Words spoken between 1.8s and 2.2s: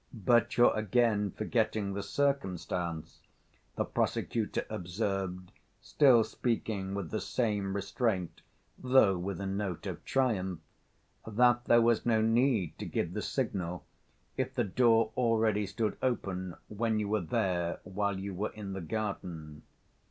the